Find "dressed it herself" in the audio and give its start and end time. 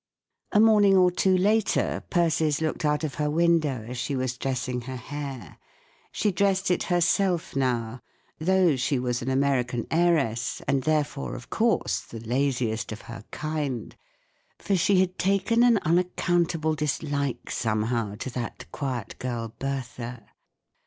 6.31-7.55